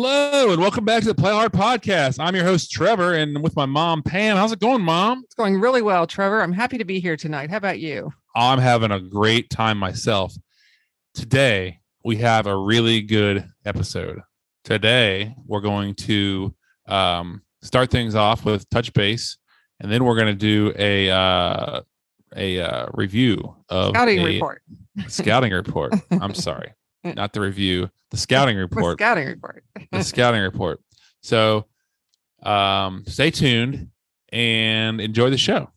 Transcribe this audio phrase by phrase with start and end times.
[0.00, 2.20] Hello and welcome back to the Play Hard Podcast.
[2.20, 4.36] I'm your host Trevor, and with my mom Pam.
[4.36, 5.22] How's it going, Mom?
[5.24, 6.40] It's going really well, Trevor.
[6.40, 7.50] I'm happy to be here tonight.
[7.50, 8.12] How about you?
[8.36, 10.32] I'm having a great time myself.
[11.14, 14.20] Today we have a really good episode.
[14.62, 16.54] Today we're going to
[16.86, 19.36] um, start things off with touch base,
[19.80, 21.80] and then we're going to do a uh,
[22.36, 24.62] a uh, review of Scouting a report.
[25.08, 25.94] Scouting report.
[26.12, 26.72] I'm sorry,
[27.16, 27.90] not the review.
[28.10, 28.98] The scouting report.
[28.98, 29.64] The scouting report.
[29.92, 30.80] the scouting report.
[31.22, 31.66] So
[32.42, 33.90] um, stay tuned
[34.30, 35.70] and enjoy the show.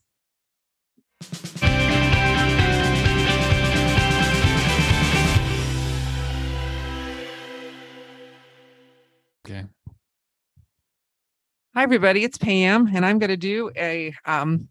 [9.46, 9.66] Okay.
[11.74, 12.24] Hi, everybody.
[12.24, 14.70] It's Pam, and I'm going to do a um,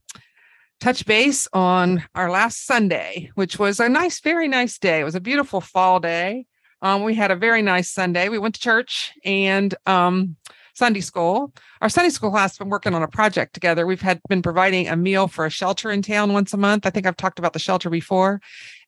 [0.80, 5.00] touch base on our last Sunday, which was a nice, very nice day.
[5.00, 6.46] It was a beautiful fall day.
[6.82, 8.28] Um, we had a very nice Sunday.
[8.28, 10.36] We went to church and um,
[10.74, 11.52] Sunday school.
[11.80, 13.86] Our Sunday school class has been working on a project together.
[13.86, 16.86] We've had been providing a meal for a shelter in town once a month.
[16.86, 18.40] I think I've talked about the shelter before.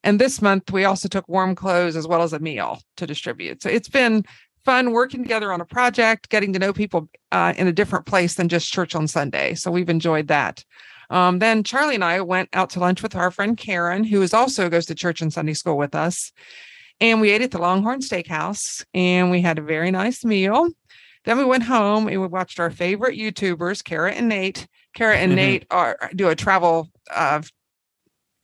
[0.02, 3.62] And this month, we also took warm clothes as well as a meal to distribute.
[3.62, 4.24] So it's been
[4.64, 8.34] fun working together on a project, getting to know people uh, in a different place
[8.34, 9.54] than just church on Sunday.
[9.54, 10.64] So we've enjoyed that.
[11.10, 14.32] Um, then Charlie and I went out to lunch with our friend Karen, who is
[14.32, 16.32] also goes to church and Sunday school with us.
[17.02, 20.68] And we ate at the Longhorn Steakhouse and we had a very nice meal.
[21.24, 24.68] Then we went home and we watched our favorite YouTubers, Kara and Nate.
[24.94, 25.36] Kara and Mhm.
[25.36, 27.42] Nate are do a travel uh,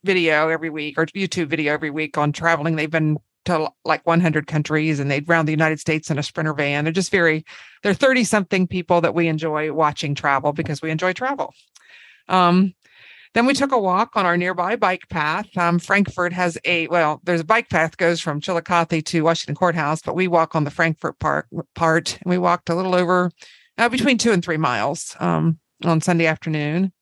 [0.03, 2.75] video every week or YouTube video every week on traveling.
[2.75, 6.53] They've been to like 100 countries and they'd round the United States in a sprinter
[6.53, 6.83] van.
[6.83, 7.45] They're just very,
[7.85, 11.55] they're 30 something people that we enjoy watching travel because we enjoy travel.
[12.29, 12.75] Um,
[13.35, 15.47] then we took a walk on our nearby bike path.
[15.57, 19.75] Um, Frankfort has a well, there's a bike path goes from Chillicothe to Washington Court
[19.75, 23.31] House, but we walk on the Frankfort Park part, and we walked a little over
[23.77, 26.93] uh, between two and three miles um, on Sunday afternoon.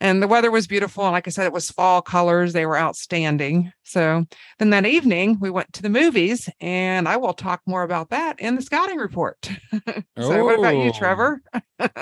[0.00, 2.76] And the weather was beautiful, and like I said, it was fall colors; they were
[2.76, 3.70] outstanding.
[3.84, 4.24] So
[4.58, 8.40] then that evening, we went to the movies, and I will talk more about that
[8.40, 9.48] in the scouting report.
[10.18, 10.92] so, what about you, Oh.
[10.98, 11.40] Trevor?
[11.78, 11.94] little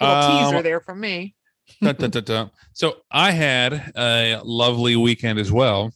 [0.00, 1.34] Um, teaser there from me.
[1.80, 2.50] Dun, dun, dun.
[2.72, 5.92] So I had a lovely weekend as well.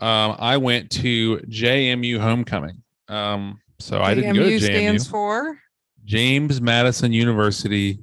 [0.00, 2.82] Um, I went to JMU homecoming.
[3.08, 4.64] Um, so I didn't go to JMU JMU.
[4.64, 5.58] stands for
[6.04, 7.98] James Madison University.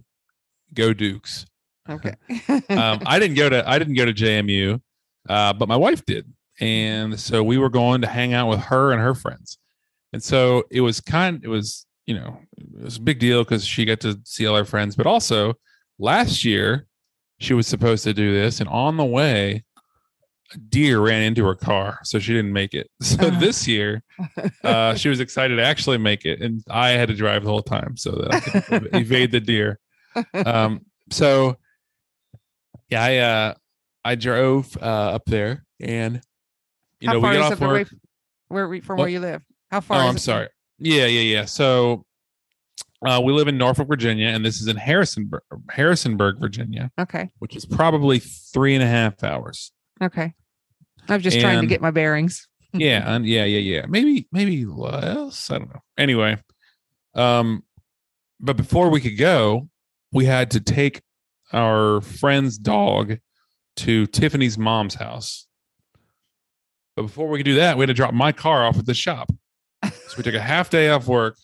[0.73, 1.45] Go Dukes.
[1.89, 2.13] okay.
[2.69, 4.81] um, I didn't go to I didn't go to JMU,
[5.29, 8.91] uh, but my wife did, and so we were going to hang out with her
[8.91, 9.57] and her friends,
[10.11, 13.65] and so it was kind it was you know it was a big deal because
[13.65, 15.53] she got to see all her friends, but also
[15.99, 16.87] last year
[17.45, 19.63] she was supposed to do this, and on the way.
[20.53, 22.87] A deer ran into her car, so she didn't make it.
[23.01, 23.39] So Uh.
[23.39, 24.03] this year,
[24.63, 27.63] uh, she was excited to actually make it, and I had to drive the whole
[27.63, 29.79] time so that I could evade the deer.
[30.35, 31.57] Um, so
[32.89, 33.53] yeah, I uh
[34.05, 36.21] I drove uh up there and
[36.99, 37.89] you How know we got off work.
[38.47, 39.05] where we, from What?
[39.05, 39.41] where you live?
[39.71, 40.03] How Oh, far?
[40.03, 40.49] is I'm sorry.
[40.77, 41.45] Yeah, yeah, yeah.
[41.45, 42.05] So
[43.05, 47.29] uh we live in Norfolk, Virginia, and this is in Harrisonburg Harrisonburg, Virginia, Okay.
[47.39, 49.71] which is probably three and a half hours.
[50.01, 50.33] Okay.
[51.07, 52.47] I'm just trying to get my bearings.
[52.73, 53.85] yeah, and yeah, yeah, yeah.
[53.87, 55.49] Maybe maybe less.
[55.51, 55.81] I don't know.
[55.97, 56.37] Anyway,
[57.13, 57.63] um
[58.39, 59.69] but before we could go,
[60.11, 61.01] we had to take
[61.53, 63.17] our friend's dog
[63.77, 65.47] to Tiffany's mom's house.
[66.95, 68.93] But before we could do that, we had to drop my car off at the
[68.93, 69.31] shop.
[69.83, 71.37] So we took a half day off work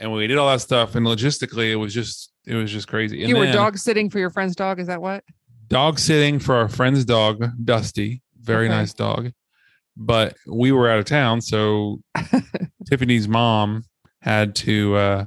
[0.00, 0.94] and we did all that stuff.
[0.96, 3.20] And logistically, it was just it was just crazy.
[3.20, 4.80] And you were dog sitting for your friend's dog.
[4.80, 5.22] Is that what?
[5.68, 8.22] dog sitting for our friend's dog, Dusty.
[8.40, 8.74] Very Okay.
[8.74, 9.30] nice dog.
[9.96, 12.02] But we were out of town, so
[12.88, 13.84] Tiffany's mom
[14.22, 15.24] had to uh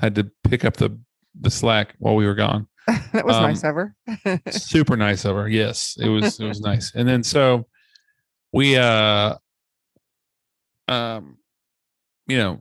[0.00, 0.98] had to pick up the
[1.40, 2.66] the slack while we were gone.
[3.12, 3.94] that was Um, nice of her.
[4.50, 7.66] super nice of her yes it was it was nice and then so
[8.52, 9.34] we uh
[10.88, 11.38] um
[12.26, 12.58] you know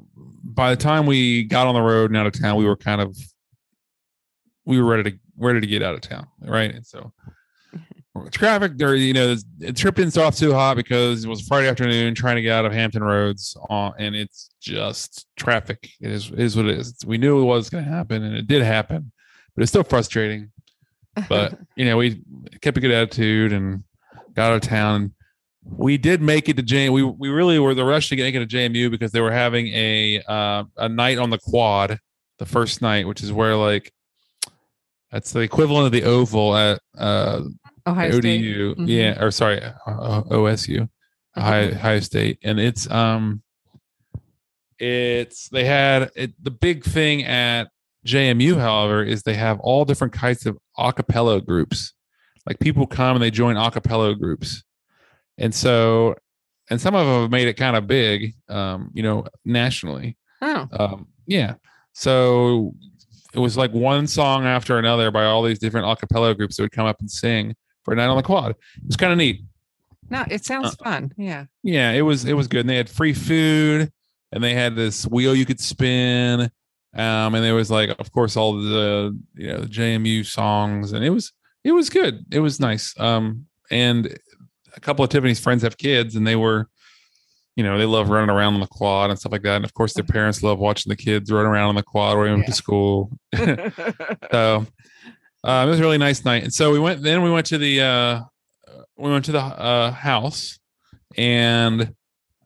[0.54, 3.02] by the time we got on the road and out of town we were kind
[3.02, 3.16] of
[4.66, 6.74] we were ready to ready to get out of town right?
[6.74, 7.12] And so
[8.32, 11.70] traffic there you know the trip didn't start off too hot because it was friday
[11.70, 15.90] afternoon trying to get out of hampton roads uh, and it's just traffic.
[16.02, 16.96] It is it is what it is.
[17.06, 19.12] We knew it was going to happen and it did happen
[19.56, 20.52] but it's still frustrating.
[21.28, 22.22] But you know we
[22.62, 23.84] kept a good attitude and
[24.34, 25.14] got out of town
[25.64, 26.90] we did make it to J.
[26.90, 29.68] We we really were the rush to get it to JMU because they were having
[29.68, 32.00] a uh, a night on the quad,
[32.40, 33.92] the first night, which is where like
[35.12, 37.42] that's the equivalent of the oval at uh,
[37.86, 38.42] Ohio State.
[38.42, 38.88] ODU, Mhm.
[38.88, 40.88] yeah, or sorry, uh, OSU,
[41.38, 43.44] Ohio, Ohio State, and it's um,
[44.80, 47.70] it's they had it, the big thing at
[48.06, 51.94] JMU, however, is they have all different kinds of acapella groups.
[52.48, 54.64] Like people come and they join acapella groups,
[55.42, 56.16] and so
[56.70, 60.16] and some of them have made it kind of big, um, you know, nationally.
[60.42, 61.56] Oh, Um, yeah.
[61.94, 62.74] So
[63.34, 66.64] it was like one song after another by all these different a cappella groups that
[66.64, 68.52] would come up and sing for a night on the quad.
[68.52, 68.58] It
[68.88, 69.42] was kind of neat.
[70.10, 71.14] no, it sounds Uh, fun.
[71.18, 71.46] Yeah.
[71.64, 72.62] Yeah, it was it was good.
[72.62, 73.92] And they had free food
[74.32, 76.50] and they had this wheel you could spin.
[76.94, 81.04] Um, and there was like, of course, all the you know the JMU songs, and
[81.06, 81.32] it was
[81.64, 82.26] it was good.
[82.32, 82.94] It was nice.
[83.00, 84.18] Um, and
[84.76, 86.68] a couple of Tiffany's friends have kids, and they were,
[87.56, 89.58] you know, they love running around on the quad and stuff like that.
[89.58, 92.26] And of course, their parents love watching the kids run around on the quad or
[92.28, 92.46] even Yeah.
[92.46, 93.12] to school.
[94.32, 94.66] So
[95.44, 96.44] um, it was a really nice night.
[96.44, 97.02] And so we went.
[97.02, 98.22] Then we went to the uh,
[98.98, 100.60] we went to the uh, house,
[101.18, 101.94] and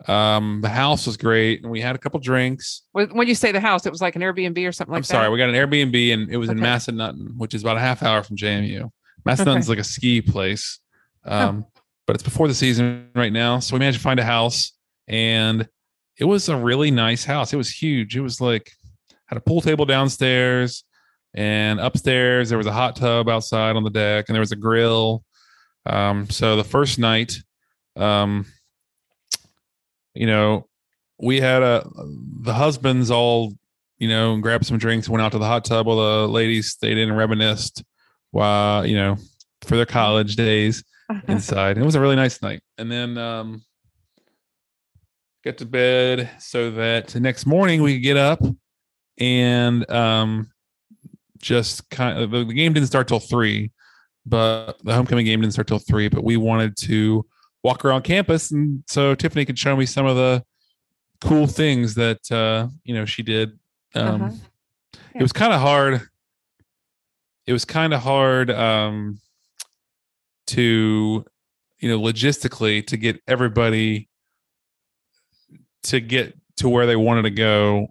[0.07, 2.83] um, the house was great, and we had a couple drinks.
[2.93, 5.01] when when you say the house, it was like an Airbnb or something like I'm
[5.01, 5.07] that.
[5.07, 6.65] sorry, we got an Airbnb, and it was in Okay.
[6.67, 8.89] Massanutten, which is about a half hour from JMU.
[9.27, 10.79] Massanutten's like a ski place,
[11.25, 11.65] um,
[12.05, 13.59] but it's before the season right now.
[13.59, 14.73] So we managed to find a house,
[15.07, 15.67] and
[16.17, 17.53] it was a really nice house.
[17.53, 18.15] It was huge.
[18.15, 18.71] It was like
[19.25, 20.83] had a pool table downstairs,
[21.33, 24.57] and upstairs there was a hot tub outside on the deck, and there was a
[24.57, 25.23] grill.
[25.85, 27.37] Um, so the first night,
[27.95, 28.45] um,
[30.13, 30.67] you know,
[31.19, 31.87] we had a
[32.41, 33.53] the husbands all
[33.97, 36.97] you know grabbed some drinks, went out to the hot tub while the ladies stayed
[36.97, 37.83] in and reminisced
[38.31, 39.17] while you know
[39.61, 40.83] for their college days
[41.27, 41.77] inside.
[41.77, 42.61] It was a really nice night.
[42.77, 43.63] And then um
[45.43, 48.41] get to bed so that the next morning we could get up
[49.19, 50.51] and um
[51.39, 53.71] just kind of the game didn't start till three,
[54.25, 57.23] but the homecoming game didn't start till three, but we wanted to
[57.63, 60.43] walk around campus and so Tiffany could show me some of the
[61.21, 63.51] cool things that uh you know she did.
[63.93, 64.31] Um Uh-huh.
[65.15, 66.01] it was kind of hard
[67.45, 69.19] it was kind of hard um
[70.47, 71.25] to
[71.79, 74.09] you know logistically to get everybody
[75.83, 77.87] to get to where they wanted to go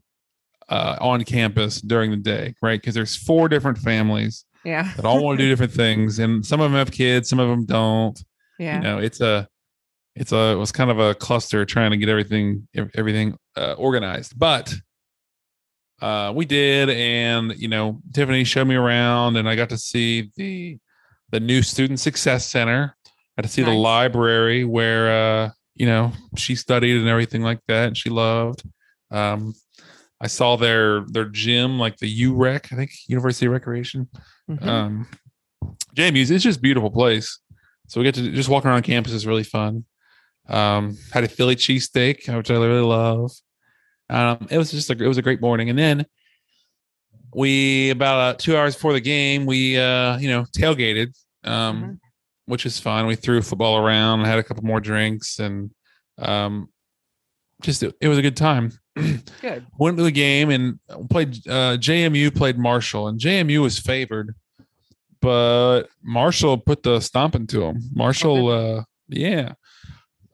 [0.69, 4.93] uh, on campus during the day right because there's four different families yeah.
[4.97, 7.49] that all want to do different things and some of them have kids some of
[7.49, 8.25] them don't
[8.59, 8.77] Yeah.
[8.77, 9.47] you know it's a
[10.17, 14.39] it's a it was kind of a cluster trying to get everything everything uh, organized
[14.39, 14.73] but
[16.01, 20.31] uh we did and you know tiffany showed me around and i got to see
[20.37, 20.79] the
[21.35, 26.13] the new student success center i got to see the library where uh you know
[26.37, 28.63] she studied and everything like that and she loved
[29.11, 29.53] um
[30.21, 34.09] i saw their their gym like the urec i think university of recreation
[34.49, 34.67] Mhm.
[34.67, 35.07] um
[35.97, 37.29] JMU's it's just a beautiful place.
[37.89, 39.85] So we get to just walk around campus is really fun.
[40.49, 43.31] Um had a Philly cheesesteak, which I really love.
[44.11, 45.71] Um it was just a it was a great morning.
[45.71, 46.05] And then
[47.35, 51.09] we about uh, two hours before the game, we uh, you know, tailgated,
[51.45, 51.99] um, Mhm.
[52.47, 53.07] which is fun.
[53.07, 55.71] We threw football around, had a couple more drinks, and
[56.19, 56.69] um
[57.63, 58.73] just it, it was a good time.
[59.41, 59.67] Good.
[59.79, 60.79] went to the game and
[61.11, 64.35] played uh JMU played Marshall and JMU was favored
[65.21, 69.55] but Marshall put the stomping to him Marshall uh yeah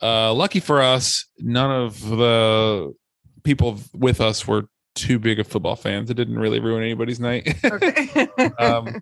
[0.03, 2.93] uh lucky for us none of the
[3.45, 7.55] people with us were too big of football fans it didn't really ruin anybody's night
[7.65, 8.09] Okay.
[8.59, 9.01] um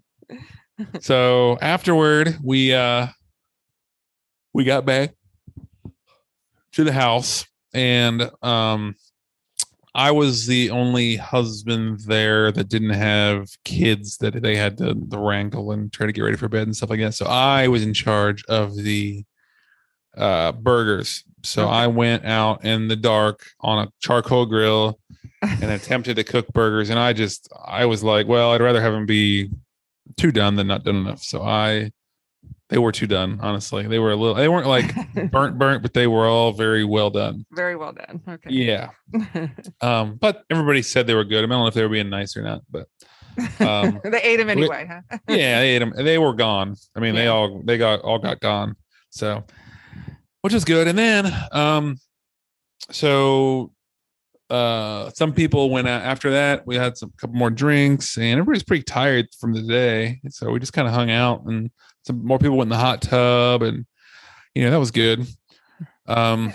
[1.00, 3.07] so afterward we uh
[4.52, 5.14] we got back
[6.73, 8.95] to the house and um
[9.95, 15.18] i was the only husband there that didn't have kids that they had to, to
[15.18, 17.83] wrangle and try to get ready for bed and stuff like that so i was
[17.83, 19.25] in charge of the
[20.16, 21.73] uh burgers so Okay.
[21.73, 24.99] i went out in the dark on a charcoal grill
[25.42, 26.90] and attempted to cook burgers.
[26.90, 29.50] And i just i was like well i'd rather have them be
[30.16, 31.23] too done than not done enough.
[31.23, 31.90] So i
[32.71, 33.87] they were too done honestly.
[33.87, 34.95] They were a little they weren't like
[35.30, 37.47] burnt burnt but they were all very well done.
[37.52, 38.21] Very well done.
[38.28, 38.50] Okay.
[38.50, 38.90] yeah.
[39.80, 41.38] Um but everybody said they were good.
[41.45, 42.87] I don't know if they were being nice or not but
[43.61, 45.18] um they ate them anyway, huh?
[45.28, 46.75] yeah they ate them they were gone.
[46.97, 48.76] I mean they all they got all got gone.
[49.11, 49.45] So
[50.42, 50.88] which is good.
[50.88, 51.97] And then um
[52.90, 53.73] so
[54.50, 56.67] uh some people went out after that.
[56.67, 60.21] We had some couple more drinks and everybody's pretty tired from the day.
[60.31, 61.71] So we just kind of hung out and
[62.07, 63.85] some more people went in the hot tub and
[64.55, 65.26] you know that was good.
[66.07, 66.52] Um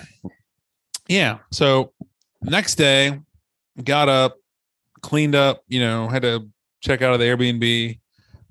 [1.08, 1.92] yeah so
[2.42, 3.20] next day
[3.84, 4.38] got up
[5.02, 6.48] cleaned up you know had to
[6.84, 8.00] check out of the airbnb.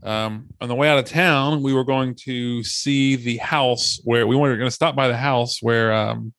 [0.04, 4.26] Um, on the way out of town, we were going to see the house where
[4.26, 6.32] we were going to stop by the house where um,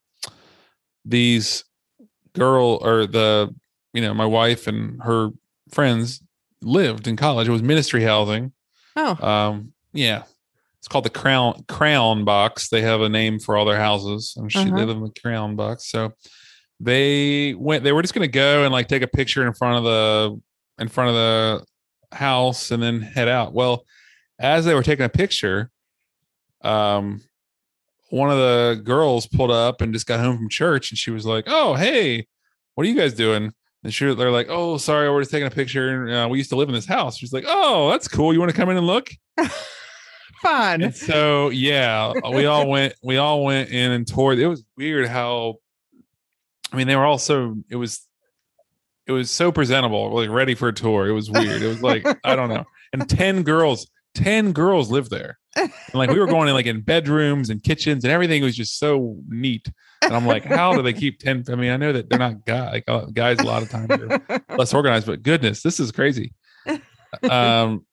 [1.06, 1.64] these
[2.34, 3.54] girl or the
[3.94, 5.30] you know my wife and her
[5.72, 6.22] friends
[6.62, 7.48] lived in college.
[7.48, 8.52] It was ministry housing.
[8.96, 10.24] Oh, Um, yeah,
[10.80, 12.70] it's called the Crown Crown Box.
[12.70, 14.36] They have a name for all their houses.
[14.38, 14.78] I'm sure they Uh-huh.
[14.80, 15.90] live in the Crown Box.
[15.90, 16.14] So
[16.80, 17.84] they went.
[17.84, 20.42] They were just going to go and like take a picture in front of the
[20.82, 21.66] in front of the
[22.18, 23.54] house and then head out.
[23.54, 23.86] Well,
[24.40, 25.70] as they were taking a picture,
[26.62, 27.22] um,
[28.14, 31.26] one of the girls pulled up and just got home from church, and she was
[31.26, 32.28] like, "Oh, hey,
[32.76, 33.52] what are you guys doing?"
[33.84, 36.08] And she, they're like, "Oh, sorry, we're just taking a picture.
[36.08, 38.32] Uh, we used to live in this house." She's like, "Oh, that's cool.
[38.32, 39.10] You want to come in and look?"
[40.44, 40.84] fun.
[40.84, 42.94] And so, yeah, we all went.
[43.02, 44.38] We all went in and toured.
[44.38, 45.56] It was weird how,
[46.72, 47.56] I mean, they were all so.
[47.72, 48.08] It was,
[49.08, 51.08] it was so presentable, like ready for a tour.
[51.08, 51.64] It was weird.
[51.64, 52.66] It was like I don't know.
[52.94, 55.38] And ten girls, ten girls lived there.
[55.56, 58.80] And like we were going in like in bedrooms and kitchens and everything was just
[58.80, 59.68] so neat.
[60.02, 61.46] And I'm like, how do they keep 10?
[61.50, 63.90] I mean, I know that they're not guy, like uh, guys a lot of times
[63.92, 66.34] are less organized, but goodness, this is crazy.
[67.30, 67.86] Um,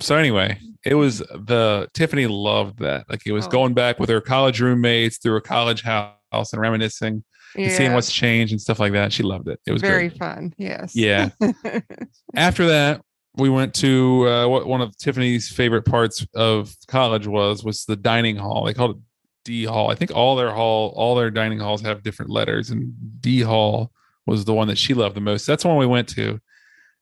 [0.00, 3.08] so anyway, it was the Tiffany loved that.
[3.08, 3.50] Like it was Oh.
[3.50, 7.24] going back with her college roommates through a college house and reminiscing
[7.56, 9.12] and seeing what's changed and stuff like that.
[9.12, 9.58] She loved it.
[9.66, 10.18] It was very great.
[10.18, 10.52] fun.
[10.58, 10.94] Yes.
[10.94, 11.30] Yeah.
[12.36, 13.00] After that,
[13.38, 17.96] we went to uh, what one of Tiffany's favorite parts of college was was the
[17.96, 18.64] dining hall.
[18.64, 19.02] They called it
[19.44, 19.90] D Hall.
[19.90, 23.92] I think all their hall, all their dining halls have different letters, and D Hall
[24.26, 25.46] was the one that she loved the most.
[25.46, 26.40] That's the one we went to,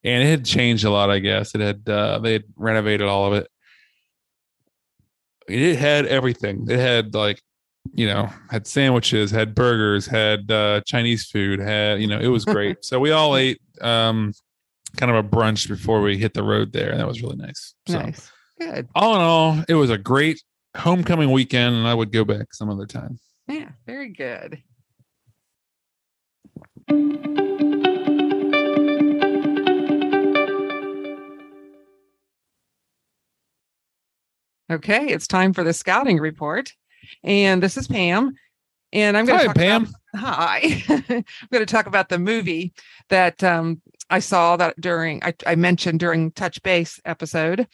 [0.05, 1.11] and it had changed a lot.
[1.11, 3.49] I guess it had uh, they had renovated all of it.
[5.49, 6.67] It had everything.
[6.69, 7.41] It had like
[7.95, 12.45] you know had sandwiches, had burgers, had uh, Chinese food, had you know it was
[12.45, 12.79] great.
[12.85, 14.33] so we all ate um,
[14.97, 17.75] kind of a brunch before we hit the road there, and that was really nice.
[17.89, 18.31] So Nice.
[18.61, 18.89] Good.
[18.95, 20.43] all in all, it was a great
[20.77, 23.19] homecoming weekend, and I would go back some other time.
[23.49, 23.71] Yeah.
[23.87, 24.63] Very good.
[34.71, 36.73] Okay, it's time for the scouting report.
[37.23, 38.35] And this is Pam.
[38.93, 39.83] And I'm going to talk Pam.
[40.15, 40.83] About, hi.
[40.89, 42.73] I'm going to talk about the movie
[43.09, 47.67] that um, I saw that during I, I mentioned during touch base episode.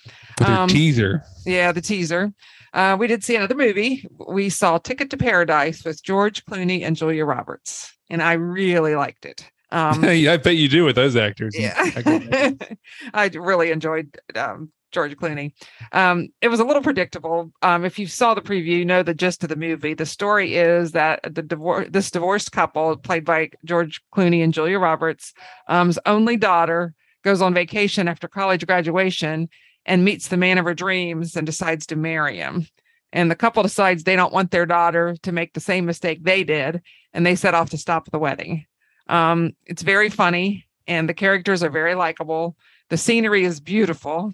[0.45, 2.33] Um, teaser, Yeah, the teaser.
[2.73, 4.07] Uh, we did see another movie.
[4.29, 9.27] We saw Ticket to Paradise with George Clooney and Julia Roberts, and I really liked
[9.27, 9.51] it.
[9.71, 11.55] Um, I bet you do with those actors.
[11.59, 12.57] yeah, I.
[13.15, 15.53] I really enjoyed um, George Clooney.
[15.93, 17.51] Um, it was a little predictable.
[17.63, 19.95] Um, if you saw the preview, you know the gist of the movie.
[19.95, 25.33] The story is that the this divorced couple, played by George Clooney and Julia Roberts,
[25.69, 29.49] um's only daughter goes on vacation after college graduation
[29.87, 32.67] and meets the man of her dreams and decides to marry him.
[33.13, 36.45] And the couple decides they don't want their daughter to make the same mistake they
[36.45, 36.83] did,
[37.13, 38.65] and they set off to stop the wedding.
[39.09, 42.57] Um, it's very funny, and the characters are very likable.
[42.89, 44.33] The scenery is beautiful,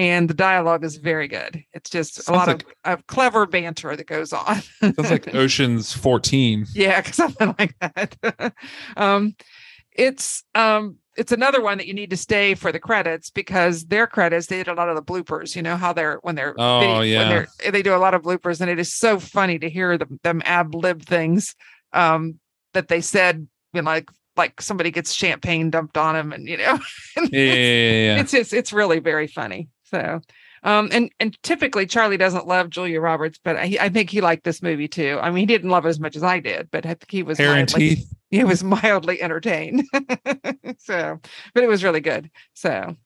[0.00, 1.62] and the dialogue is very good.
[1.74, 4.62] It's just a lot like- of, of clever banter that goes on.
[4.80, 6.64] Sounds like Ocean's 14.
[6.74, 8.54] yeah, something like that.
[8.96, 9.36] um,
[9.92, 14.06] it's um, it's another one that you need to stay for the credits because their
[14.06, 15.54] credits they did a lot of the bloopers.
[15.54, 17.28] You know how they're when they're Oh, video- yeah.
[17.60, 20.18] they're, they do a lot of bloopers, and it is so funny to hear them,
[20.22, 21.54] them ab lib things
[21.92, 22.38] um,
[22.72, 23.46] that they said.
[23.74, 26.78] You know, like like somebody gets champagne dumped on him, and you know,
[27.16, 27.52] Yeah, yeah, yeah,
[28.14, 28.20] yeah.
[28.20, 29.68] it's just it's really very funny.
[29.90, 30.20] So,
[30.62, 34.44] um, and and typically Charlie doesn't love Julia Roberts, but I, I think he liked
[34.44, 35.18] this movie too.
[35.20, 37.22] I mean, he didn't love it as much as I did, but I think he
[37.22, 38.14] was Hair and mildly- teeth.
[38.30, 39.84] he was mildly entertained.
[40.78, 41.18] so,
[41.54, 42.30] but it was really good.
[42.54, 42.96] So,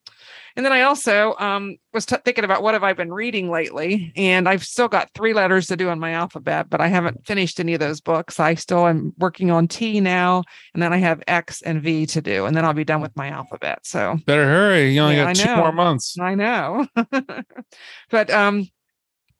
[0.57, 4.13] and then I also um, was t- thinking about what have I been reading lately,
[4.17, 7.59] and I've still got three letters to do on my alphabet, but I haven't finished
[7.61, 8.39] any of those books.
[8.39, 12.23] I still am working on T now, and then I have X and V to
[12.23, 13.81] do, and then I'll be done with my alphabet.
[13.83, 14.95] So, Better hurry.
[14.95, 16.17] You only Yeah, got two more months.
[16.19, 16.87] I know.
[18.11, 18.67] but um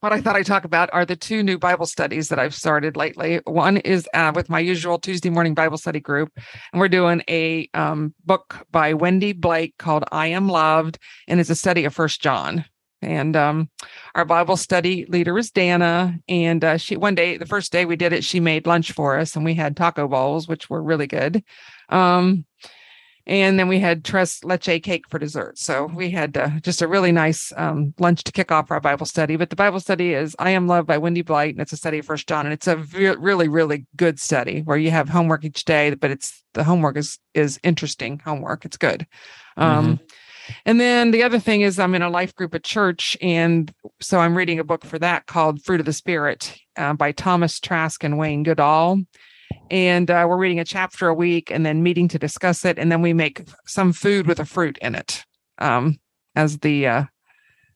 [0.05, 2.95] what I thought I'd talk about are the two new Bible studies that I've started
[2.95, 3.41] lately.
[3.45, 6.31] One is uh, with my usual Tuesday morning Bible study group,
[6.71, 11.49] and we're doing a um, book by Wendy Blake called "I Am Loved," and it's
[11.49, 12.65] a study of First John.
[13.01, 13.71] And um,
[14.13, 17.95] our Bible study leader is Dana, and uh, she one day, the first day we
[17.95, 21.07] did it, she made lunch for us, and we had taco bowls, which were really
[21.07, 21.43] good.
[21.89, 22.45] Um,
[23.27, 25.57] and then we had tres leche cake for dessert.
[25.57, 29.05] So we had uh, just a really nice um, lunch to kick off our Bible
[29.05, 29.35] study.
[29.35, 31.99] But the Bible study is "I Am Loved" by Wendy Blight, and it's a study
[31.99, 35.43] of First John, and it's a ve- really, really good study where you have homework
[35.43, 38.65] each day, but it's the homework is is interesting homework.
[38.65, 39.07] It's good.
[39.57, 39.99] Um,
[40.65, 44.19] And then the other thing is I'm in a life group at church, and so
[44.19, 48.03] I'm reading a book for that called "Fruit of the Spirit" uh, by Thomas Trask
[48.03, 49.01] and Wayne Goodall
[49.69, 52.91] and uh, we're reading a chapter a week and then meeting to discuss it, and
[52.91, 55.23] then we make some food with a fruit in it.
[55.57, 55.97] Um,
[56.35, 57.03] as the uh,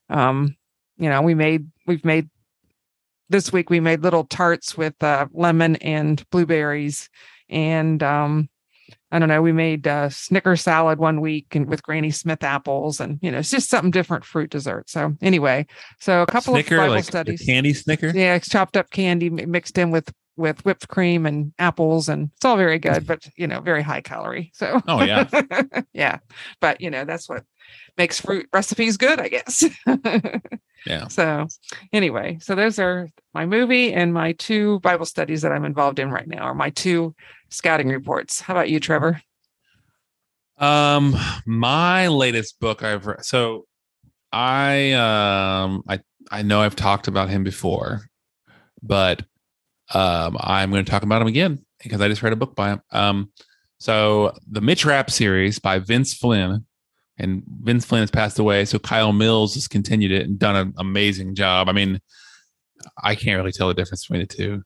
[0.10, 0.56] um,
[0.98, 2.30] you know, we made we've made
[3.30, 7.10] this week we made little tarts with uh, lemon and blueberries,
[7.50, 8.50] and um,
[9.12, 13.00] I don't know, we made uh, Snicker salad one week and with Granny Smith apples,
[13.00, 14.90] and you know, it's just something different fruit dessert.
[14.90, 15.66] So anyway,
[16.00, 17.42] so a couple Snicker, of Bible like studies.
[17.42, 18.12] candy Snicker.
[18.14, 22.46] Yeah, it's chopped up candy mixed in with with whipped cream and apples, and it's
[22.46, 24.52] all very good, but you know, very high calorie.
[24.54, 25.28] So Oh yeah.
[25.94, 26.20] yeah,
[26.60, 27.44] but you know, that's what
[27.98, 29.64] makes fruit recipes good, I guess.
[30.86, 31.08] Yeah.
[31.08, 31.48] So
[31.92, 36.12] anyway, so those are my movie and my two Bible studies that I'm involved in
[36.12, 37.16] right now, or my two
[37.50, 38.42] scouting reports.
[38.42, 39.22] How about you, Trevor?
[40.58, 41.16] Um,
[41.46, 43.24] my latest book I've read.
[43.26, 43.66] So,
[44.32, 46.00] I um, I
[46.32, 48.02] I know I've talked about him before,
[48.82, 49.24] but
[49.94, 52.72] um, I'm going to talk about him again because I just read a book by
[52.72, 52.82] him.
[52.92, 53.32] Um,
[53.80, 56.66] so the Mitch Rapp series by Vince Flynn,
[57.18, 58.66] and Vince Flynn has passed away.
[58.66, 61.70] So Kyle Mills has continued it and done an amazing job.
[61.70, 62.00] I mean,
[63.02, 64.64] I can't really tell the difference between the 2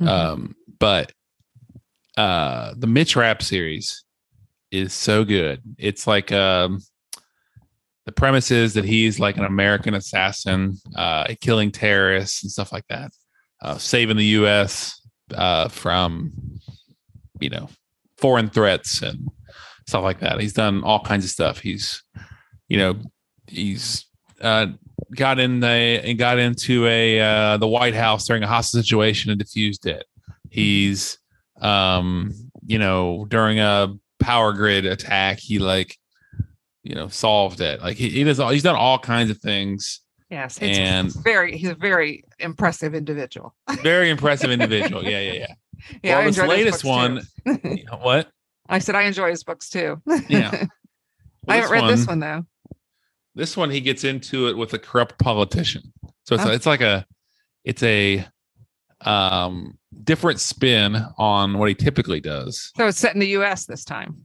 [0.00, 0.08] Mhm.
[0.08, 1.12] Um, but
[2.16, 4.04] uh, the Mitch Rapp series
[4.70, 5.62] is so good.
[5.78, 6.80] It's like um,
[8.06, 12.86] the premise is that he's like an American assassin, uh, killing terrorists and stuff like
[12.88, 13.12] that,
[13.64, 15.00] uh, saving the U.S.
[15.34, 16.32] Uh, from
[17.40, 17.68] you know
[18.18, 19.28] foreign threats and
[19.86, 20.38] stuff like that.
[20.38, 21.58] He's done all kinds of stuff.
[21.58, 22.02] He's
[22.68, 22.96] you know
[23.46, 24.04] he's
[24.42, 24.66] uh,
[25.16, 29.30] got in the and got into a uh, the White House during a hostage situation
[29.30, 30.06] and defused it.
[30.50, 31.18] He's
[31.60, 32.32] um
[32.66, 35.96] you know during a power grid attack he like
[36.82, 40.00] you know solved it like he, he does all, he's done all kinds of things
[40.34, 43.54] Yes, it's and very he's a very impressive individual.
[43.82, 45.46] very impressive individual yeah yeah yeah
[46.02, 48.28] Yeah, well I this latest one you know what
[48.68, 50.02] I said I enjoy his books too.
[50.28, 50.64] yeah
[51.48, 52.44] I haven't read this one though.
[53.36, 55.82] this one he gets into it with a corrupt politician
[56.24, 56.50] so it's, Oh.
[56.50, 57.06] it's like a
[57.64, 58.26] it's a
[59.02, 63.66] um different spin on what he typically does So it's set in the U.S.
[63.66, 64.24] this time.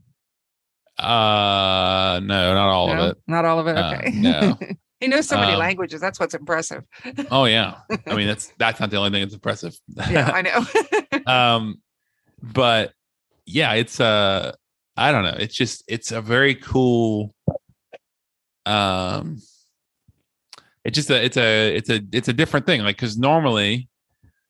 [0.98, 2.92] uh no not all No?
[3.02, 3.76] of it Not all of it.
[3.76, 4.10] Uh, Okay.
[4.16, 4.58] no.
[5.00, 6.00] He knows so many Um, languages.
[6.00, 6.84] That's what's impressive.
[7.30, 9.74] oh yeah i mean that's that's not the only thing that's impressive
[10.10, 11.22] Yeah, I know.
[11.32, 11.80] um
[12.42, 12.92] but
[13.46, 14.52] yeah it's uh
[14.96, 17.34] i don't know it's just it's a very cool
[18.66, 19.38] um
[20.84, 23.88] it's just a it's a it's a it's a different thing like because normally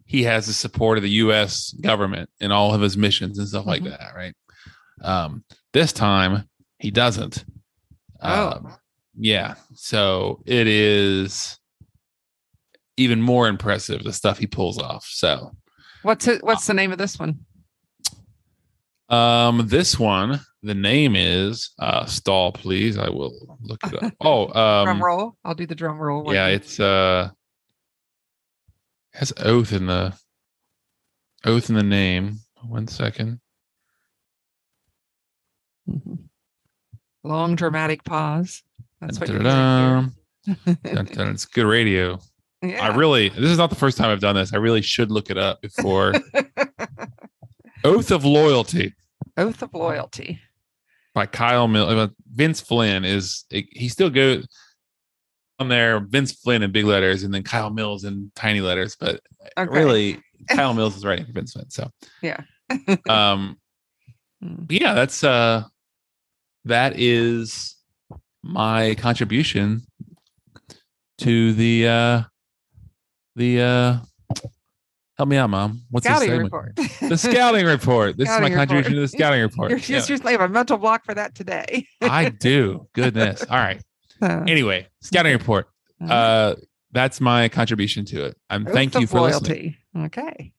[0.04, 3.66] he has the support of the us government in all of his missions and stuff
[3.66, 3.90] like Mhm.
[3.98, 4.34] that right
[5.02, 7.44] um this time he doesn't
[8.22, 8.50] Oh.
[8.50, 8.74] um,
[9.22, 11.58] yeah so it is
[12.96, 15.54] even more impressive the stuff he pulls off so
[16.02, 16.42] what's it?
[16.42, 17.40] What's the name of this one?
[19.10, 22.96] Um, this one, the name is uh stall, please.
[22.96, 24.12] I will look it up.
[24.20, 24.46] Oh,
[24.84, 25.36] drum um roll.
[25.44, 26.32] I'll do the drum roll.
[26.32, 27.30] yeah, it's uh
[29.12, 30.14] has oath in the
[31.44, 32.38] oath in the name.
[32.62, 33.40] One second.
[35.88, 36.28] Mhm.
[37.24, 38.62] long dramatic pause.
[39.00, 40.12] That's what Dun-dun-dun.
[40.84, 42.18] Dun, dun, It's good radio.
[42.60, 42.78] here.
[42.80, 44.52] I really this is not the first time I've done this.
[44.52, 46.14] I really should look it up before
[47.84, 48.94] Oath of Loyalty
[49.36, 50.38] Oath of loyalty.
[51.14, 51.88] by Kyle Mill.
[51.88, 54.46] uh, Vince Flynn is he still goes
[55.58, 56.00] on there.
[56.00, 58.96] Vince Flynn in big letters, and then Kyle Mills in tiny letters.
[58.98, 59.20] But
[59.58, 59.72] Okay.
[59.78, 60.18] really,
[60.50, 61.70] Kyle Mills is writing for Vince Flynn.
[61.70, 61.90] So
[62.22, 62.40] Yeah.
[63.08, 63.56] um,
[64.42, 64.66] Mm.
[64.70, 65.64] yeah, that's uh,
[66.64, 67.76] that is
[68.42, 69.82] my contribution
[71.18, 72.22] to the uh,
[73.36, 73.96] the uh,
[75.16, 75.82] help me out, mom.
[75.90, 76.76] What's the Scouting report.
[76.76, 78.16] The scouting report.
[78.16, 78.68] This Scouting is my report.
[78.68, 79.70] contribution to the scouting report.
[79.70, 81.86] You're Yeah, just usually have a mental block for that today.
[82.00, 82.86] I do.
[82.94, 83.44] Goodness.
[83.50, 83.82] All right.
[84.22, 85.68] Uh, Anyway, scouting report.
[86.06, 86.54] Uh,
[86.92, 88.36] that's my contribution to it.
[88.48, 89.76] I'm thank you for listening.
[89.94, 90.06] loyalty.
[90.18, 90.52] Okay.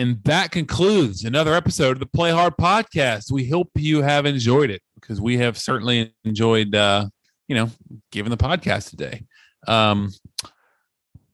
[0.00, 3.30] And that concludes another episode of the Play Hard podcast.
[3.30, 7.10] We hope you have enjoyed it because we have certainly enjoyed, uh,
[7.48, 7.70] you know,
[8.10, 9.26] giving the podcast today.
[9.68, 10.08] Um,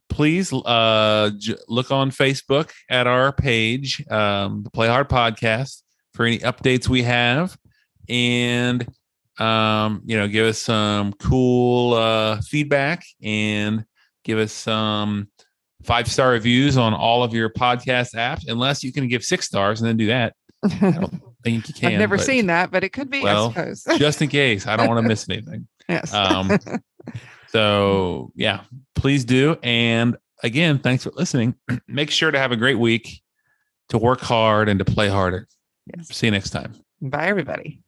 [0.09, 5.83] please uh, j- look on Facebook at our page, um, the Play Hard podcast,
[6.15, 7.57] for any updates we have,
[8.09, 8.85] and
[9.39, 13.85] um, you know, give us some cool uh, feedback and
[14.25, 15.29] give us some
[15.87, 19.81] five star reviews on all of your podcast apps, unless you can give six stars
[19.81, 20.35] and then do that.
[20.65, 21.93] I don't think you can.
[21.93, 23.85] I've never but seen that, but it could be, well, I suppose.
[23.99, 25.69] Just in case, I don't want to miss anything.
[25.89, 26.13] yes.
[26.13, 26.59] Um,
[27.49, 28.63] So yeah,
[28.95, 29.57] please do.
[29.63, 31.55] And again, thanks for listening.
[31.89, 33.23] Make sure to have a great week,
[33.91, 35.47] to work hard and to play harder.
[35.97, 36.09] Yes.
[36.09, 36.75] See you next time.
[37.01, 37.83] Bye, everybody.